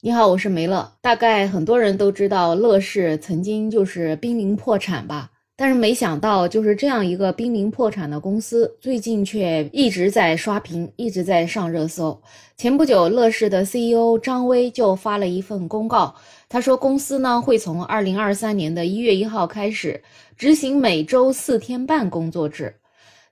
[0.00, 0.92] 你好，我是梅乐。
[1.00, 5.28] 大概很多人都知道，乐视曾经就是濒临破产吧？
[5.56, 12.22] 但是没想到，就是这样一个濒临破产的公司，最近却一直在刷屏，一直在上热搜。
[12.56, 16.14] 前不久，乐视的 CEO 张威就发了一份公告，
[16.48, 20.00] 他说公司呢会从二零二三年的一月一号开始
[20.36, 22.72] 执行每周四天半工作制。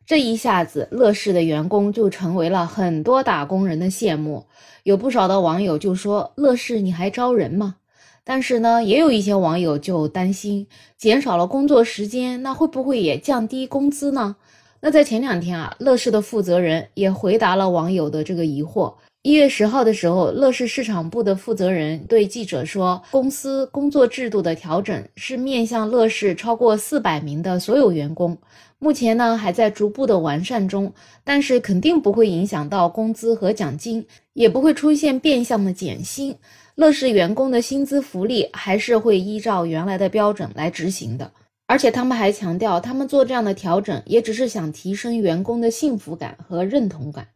[0.07, 4.46] 这一下子，乐视的员工就成为了很多打工人的羡慕。
[4.84, 7.74] 有不少的网友就说：“乐视你还招人吗？”
[8.23, 14.37] 但是呢，也有一些网友就担心，减少了工作时间，那会不会也降低工资呢？
[14.78, 18.95] 那在前两天啊，乐视的负责人也回答了网友的这个疑惑。
[19.26, 28.38] 一月十号的时候，乐视市场部的负责人对记者说：“公司工作制度的调整是面向乐视超过四百名的所有员工。”
[28.78, 30.92] 目前呢还在逐步的完善中，
[31.24, 36.36] 但是肯定不会影响到工资和奖金，也不会出现变相的减薪。
[36.77, 41.28] 乐视员工的薪资福利还是会依照原来的标准来执行的，
[41.66, 47.27] 而且他们还强调，他们做这样的调整也只是想提升员工的幸福感和认同感。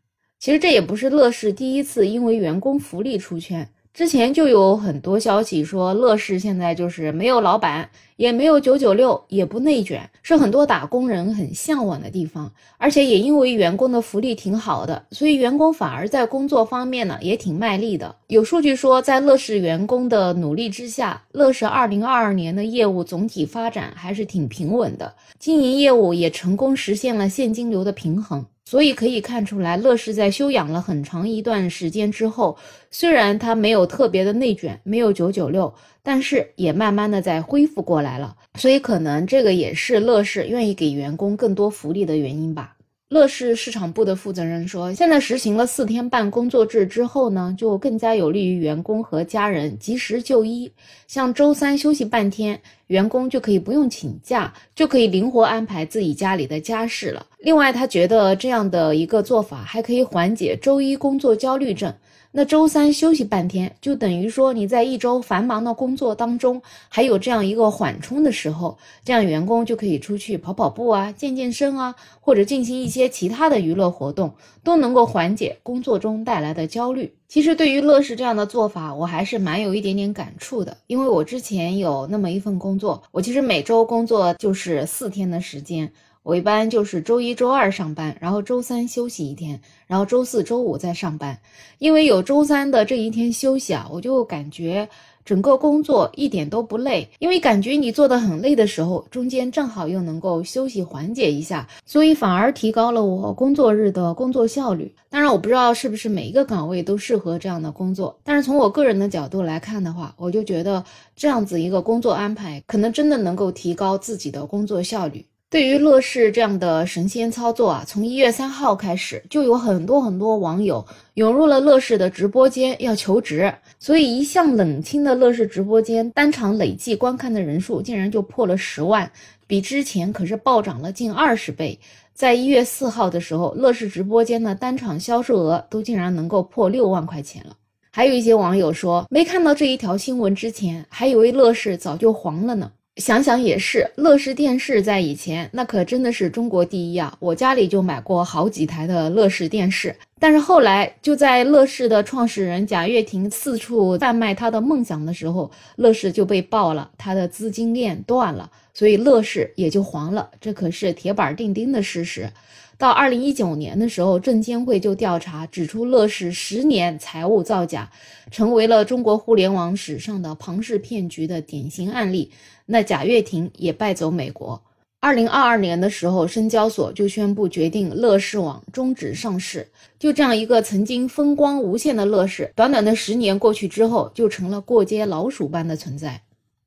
[0.40, 3.68] 其实这也不是乐视第一次因为员工福利出圈。
[3.92, 12.52] 之前就有很多消息说，乐视现在就是没有老板，也没有九九六，也不内卷，是很多打工人很向往的地方。
[12.76, 18.14] 而且也因为员工的福利挺好的，所以员工反而在工作方面呢也挺卖力的。
[18.26, 28.44] 有数据说，在乐视员工的努力之下，乐视二零二二年的业务总体发展还是挺平稳的，经营业务也成功实现了现金流的平衡。
[28.66, 32.56] 所以可以看出来，乐视在休养了很长一段时间之后，
[32.90, 38.36] 虽然它没有特别的内卷，没有九九六，但是也慢慢的在恢复过来了。
[38.54, 42.76] 所以可能这个也是乐视愿意给员工更多福利的原因吧。
[43.08, 50.70] 乐视市场部的负责人说，现在实行了四天半工作制之后呢，就更加有利于员工和家人及时就医。
[51.08, 57.24] 像周三休息半天，员工就可以不用请假，就可以灵活安排自己家里的家事了。
[57.38, 61.94] 另外，他觉得这样的一个做法还可以缓解周一工作焦虑症。
[62.32, 74.34] 那周三休息半天，就等于说你在一周繁忙的工作当中，还有这样一个缓冲的时候，这样员工就可以出去跑跑步啊、健健身啊，或者进行一些其他的娱乐活动，
[74.64, 77.14] 都能够缓解工作中带来的焦虑。
[77.30, 85.88] 其实对于乐视这样的做法，我还是蛮有一点点感触的，因为我之前有那么一份工作，我其实每周工作就是四天的时间。
[86.24, 91.38] 我一般就是周一、周二上班，然后周三休息一天，然后周四周五再上班。
[91.78, 94.88] 因为有周三的这一天休息啊，我就感觉
[95.24, 97.08] 整个工作一点都不累。
[97.18, 104.94] 因为感觉你做的很累的时候，中间正好又能够休息缓解一下，所以反而提高了我工作日的工作效率。
[105.08, 110.84] 当然，我不知道是不是每一个岗位都适合这样的工作，但是从我个人的角度来看的话，我就觉得
[111.16, 115.26] 这样子一个工作安排，可能真的能够提高自己的工作效率。
[115.50, 129.10] 对于乐视这样的神仙操作啊，从一月三号开始，就有很多很多网友涌入了乐视的直播间要求职，所以一向冷清的乐视直播间单场累计观看的人数竟然就破了十万，
[129.48, 131.76] 比之前可是暴涨了近二十倍。
[132.14, 137.56] 在一月四号的时候，乐视直播间的单场销售额都竟然能够破六万块钱了。
[137.90, 142.70] 还有一些网友说，没看到这一条新闻之前，还以为乐视早就黄了呢。
[142.96, 147.16] 想想也是，乐视电视在以前那可真的是中国第一啊！
[147.20, 149.94] 我家里就买过好几台的乐视电视。
[150.18, 160.30] 但是后来，就在乐视的创始人贾跃亭四处贩卖他的梦想的时候，乐视就被爆了，他的资金链断了，所以乐视也就黄了。
[160.40, 162.30] 这可是铁板钉钉的事实。
[162.78, 167.90] 到二零一九年的时候，证监会就调查指出，乐视十年财务造假，
[168.30, 172.30] 成为了中国互联网史上的庞氏骗局的典型案例。
[172.64, 174.62] 那贾跃亭也败走美国。
[174.98, 179.68] 二零二二年的时候，深交所就宣布决定乐视网终止上市。
[179.98, 186.22] 就这样一个曾经风光无限的乐视，短短的十年过去之后，就成了过街老鼠般的存在。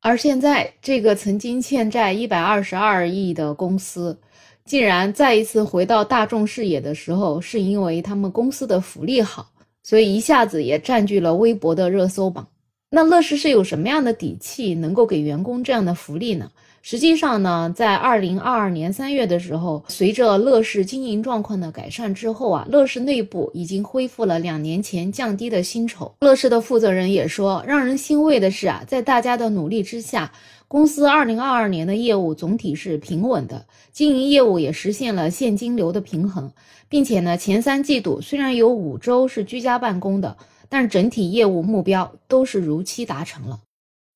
[0.05, 4.19] 而现在，这个曾经欠债一百二十二亿的公司。
[4.65, 9.49] 竟然再一次回到大众视野的时候，是因为他们公司的福利好，
[9.81, 12.45] 所以一下子也占据了微博的热搜榜。
[12.89, 16.51] 那乐视是有什么样的底气，能够给员工这样的福利呢？
[16.85, 26.13] 实际上呢，在二零二二年三月的时候，随着乐视经营状况的改善之后啊，乐视内部已经恢复了两年前降低的薪酬。
[26.19, 30.29] 乐视的负责人也说，让人欣慰的是啊，在大家的努力之下，
[30.67, 36.51] 公司二零二二年的业务总体是平稳的，经营业务也实现了现金流的平衡，
[36.89, 40.35] 并且呢，前三季度虽然有五周是居家办公的。
[40.67, 43.59] 但整体业务目标都是如期达成了。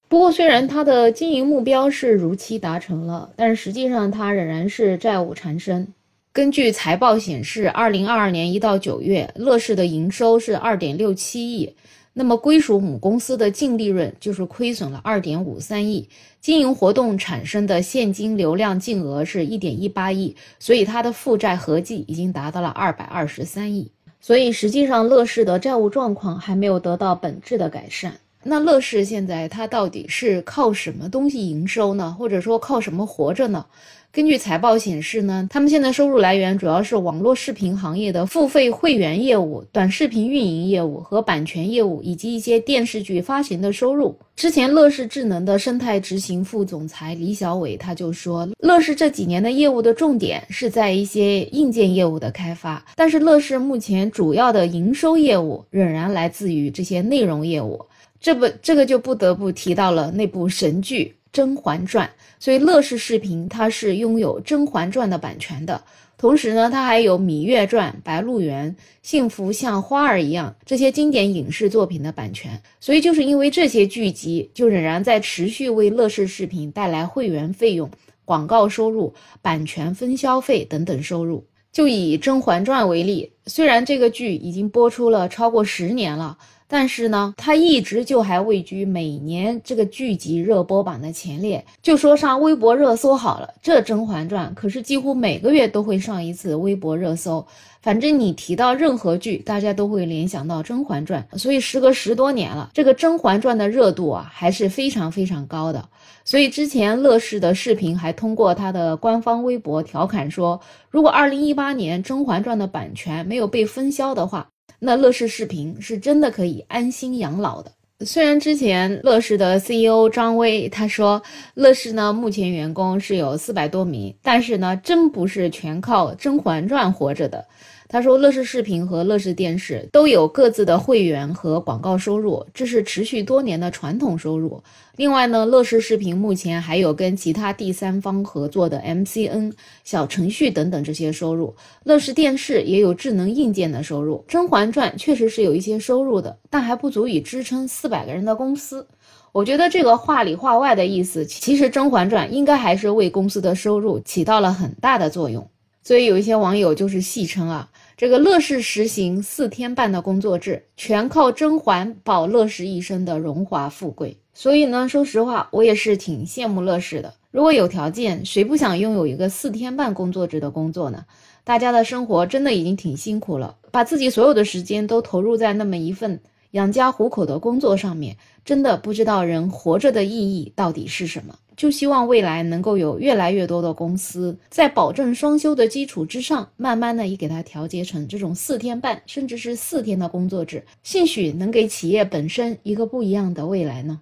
[0.10, 5.88] 不过，虽然它的经营目标是如期达成了，但是实际上它仍然是债务缠身。
[6.32, 11.76] 根据财报显示，二零二二年一到九月，乐视的营收是二点六七亿，
[12.14, 16.08] 那么归属母公司的净利润就是亏损了二点五三亿，
[16.40, 23.92] 经营活动产生的现金流量净额是一点一八亿，所以它的负债合计已经达到了二百二十三亿。
[24.22, 28.14] 所以实际上，乐视的债务状况还没有得到本质的改善。
[28.48, 32.16] 那乐视现在它到底是靠什么东西营收呢？
[32.18, 33.66] 或者说靠什么活着呢？
[34.10, 44.18] 根据财报显示呢，他们现在收入来源主要是网络视频行业的付费会员业务、短视频运营业务和版权业务，以及一些电视剧发行的收入。
[44.36, 57.86] 之前乐视智能的生态执行副总裁李小伟他就说，乐视这几年的业务的重点是在一些硬件业务的开发，但是乐视目前主要的营收业务仍然来自于这些内容业务。
[58.20, 62.08] 这不，这个就不得不提到了那部神剧《甄嬛传》，
[62.40, 65.84] 所以乐视视频它是拥有《甄嬛传》的版权的，
[66.18, 68.72] 同时呢，它还有《芈月传》《白鹿原》
[69.04, 72.60] 《幸福像花儿一样》这些经典影视作品的版权。
[72.80, 77.90] 所以就是因为这些剧集，就仍然在持续为乐视视频带来会员费用、
[78.26, 81.46] 广告收入、版权分销费等等收入。
[81.72, 86.40] 就以《甄嬛传》为例，虽然这个剧已经播出了超过十年了。
[86.68, 91.64] 但是呢，它一直就还位居每年这个剧集热播榜的前列。
[91.82, 97.46] 就说上微博热搜好了，这《甄嬛传》可是几乎每个月都会上一次微博热搜。
[97.82, 105.88] 反正你提到任何剧，大家都会联想到《甄嬛传》，所以时隔十多年了，这个《甄嬛传》的热度啊还是非常非常高的。
[106.26, 110.60] 所以之前乐视的视频还通过他的官方微博调侃说，
[110.90, 114.50] 如果2018年《甄嬛传》的版权没有被分销的话。
[114.80, 117.72] 那乐视视频是真的可以安心养老的。
[118.06, 121.20] 虽然之前乐视的 CEO 张威他说，
[121.56, 127.44] 乐视呢目前员工是有四百多名，但是呢真不是全靠《甄嬛传》活着的。
[127.90, 134.62] 他说，乐视视频和乐视电视都有各自的会员和广告收入，这是持续多年的传统收入。
[134.98, 139.54] 另外呢，乐视视频目前还有跟其他第三方合作的 MCN
[139.84, 141.56] 小程序等等这些收入。
[141.84, 144.18] 乐视电视也有智能硬件的收入。
[144.28, 148.86] 《甄嬛传》确实是有一些收入的，但还不足以支撑四百个人的公司。
[149.32, 155.48] 我觉得这个话里话外的意思，其实《甄嬛传》应该还是为公司的收入起到了很大的作用。
[155.88, 157.70] 所以有一些网友就是戏称啊。
[157.96, 164.18] 这个乐视实行四天半的工作制，全靠甄嬛保乐视一生的荣华富贵。
[164.34, 167.14] 所以呢，说实话，我也是挺羡慕乐视的。
[167.32, 171.06] 如果有条件，谁不想拥有一个四天半工作制的工作呢？
[171.46, 176.20] 大家的生活真的已经挺辛苦了，把自己所有的时间都投入在那么一份
[176.52, 181.36] 养家糊口的工作上面，真的不知道人活着的意义到底是什么。
[181.58, 194.00] 就希望未来能够有越来越多的公司在保证双休的基础之上，慢慢的也给它调节成这种四天半，甚至是四天的工作制，兴许能给企业本身一个不一样的未来呢。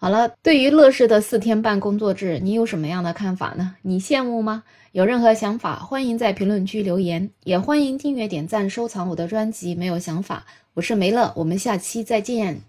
[0.00, 3.74] 好了，对于乐视的四天半工作制，你有什么样的看法呢？
[3.82, 4.62] 你羡慕吗？
[4.92, 9.74] 有任何想法，欢迎在评论区留言，也欢迎订阅、点赞、收藏我的专辑。
[9.74, 12.67] 没有想法，我是梅乐，我们下期再见。